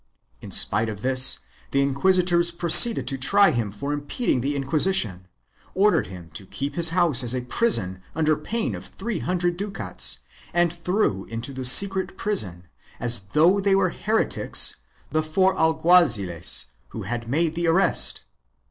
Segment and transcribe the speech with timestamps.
[0.41, 5.27] In spite of this the inquisitors proceeded to try him for impeding the Inquisition,
[5.75, 10.21] ordered him to keep his house as a prison under pain of three hundred ducats,
[10.55, 12.67] and threw into the secret prison,
[12.99, 14.77] as though they were heretics,
[15.11, 18.23] the four alguaziles who had made the arrest.